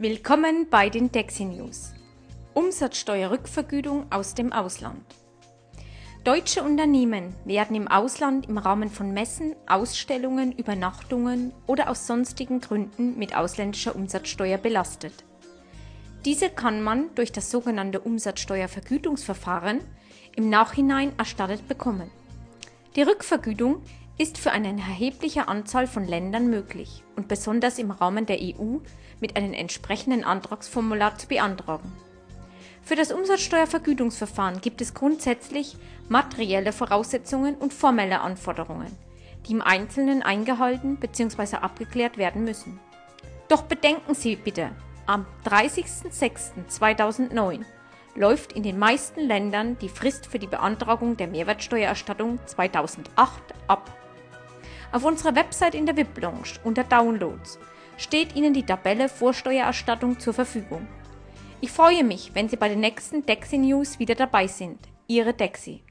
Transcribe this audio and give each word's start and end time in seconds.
Willkommen 0.00 0.68
bei 0.70 0.90
den 0.90 1.10
Dexi 1.10 1.44
News. 1.44 1.92
Umsatzsteuerrückvergütung 2.54 4.06
aus 4.12 4.32
dem 4.32 4.52
Ausland. 4.52 5.02
Deutsche 6.22 6.62
Unternehmen 6.62 7.34
werden 7.44 7.74
im 7.74 7.88
Ausland 7.88 8.48
im 8.48 8.58
Rahmen 8.58 8.90
von 8.90 9.12
Messen, 9.12 9.56
Ausstellungen, 9.66 10.52
Übernachtungen 10.52 11.52
oder 11.66 11.90
aus 11.90 12.06
sonstigen 12.06 12.60
Gründen 12.60 13.18
mit 13.18 13.34
ausländischer 13.34 13.96
Umsatzsteuer 13.96 14.58
belastet. 14.58 15.24
Diese 16.24 16.48
kann 16.48 16.80
man 16.80 17.12
durch 17.16 17.32
das 17.32 17.50
sogenannte 17.50 17.98
Umsatzsteuervergütungsverfahren 17.98 19.80
im 20.36 20.48
Nachhinein 20.48 21.10
erstattet 21.18 21.66
bekommen. 21.66 22.08
Die 22.94 23.02
Rückvergütung 23.02 23.82
ist 24.18 24.36
für 24.36 24.50
eine 24.50 24.68
erhebliche 24.68 25.46
Anzahl 25.46 25.86
von 25.86 26.06
Ländern 26.06 26.50
möglich 26.50 27.04
und 27.14 27.28
besonders 27.28 27.78
im 27.78 27.92
Rahmen 27.92 28.26
der 28.26 28.40
EU 28.40 28.78
mit 29.20 29.36
einem 29.36 29.54
entsprechenden 29.54 30.24
Antragsformular 30.24 31.16
zu 31.16 31.28
beantragen. 31.28 31.92
Für 32.82 32.96
das 32.96 33.12
Umsatzsteuervergütungsverfahren 33.12 34.60
gibt 34.60 34.80
es 34.80 34.94
grundsätzlich 34.94 35.76
materielle 36.08 36.72
Voraussetzungen 36.72 37.54
und 37.54 37.72
formelle 37.72 38.20
Anforderungen, 38.20 38.90
die 39.46 39.52
im 39.52 39.62
Einzelnen 39.62 40.22
eingehalten 40.22 40.96
bzw. 40.96 41.56
abgeklärt 41.56 42.18
werden 42.18 42.44
müssen. 42.44 42.80
Doch 43.48 43.62
bedenken 43.62 44.14
Sie 44.14 44.36
bitte, 44.36 44.70
am 45.06 45.26
30.06.2009 45.44 47.64
läuft 48.14 48.52
in 48.52 48.62
den 48.62 48.78
meisten 48.78 49.20
Ländern 49.20 49.78
die 49.78 49.88
Frist 49.88 50.26
für 50.26 50.38
die 50.38 50.48
Beantragung 50.48 51.16
der 51.16 51.28
Mehrwertsteuererstattung 51.28 52.38
2008 52.46 53.42
ab. 53.68 53.90
Auf 54.90 55.04
unserer 55.04 55.34
Website 55.34 55.74
in 55.74 55.84
der 55.84 55.96
VIP-Lounge 55.96 56.60
unter 56.64 56.82
Downloads 56.82 57.58
steht 57.98 58.34
Ihnen 58.34 58.54
die 58.54 58.64
Tabelle 58.64 59.08
Vorsteuererstattung 59.08 60.18
zur 60.18 60.32
Verfügung. 60.32 60.86
Ich 61.60 61.70
freue 61.70 62.04
mich, 62.04 62.30
wenn 62.34 62.48
Sie 62.48 62.56
bei 62.56 62.68
den 62.68 62.80
nächsten 62.80 63.26
Dexi 63.26 63.58
News 63.58 63.98
wieder 63.98 64.14
dabei 64.14 64.46
sind. 64.46 64.78
Ihre 65.06 65.34
Dexi. 65.34 65.82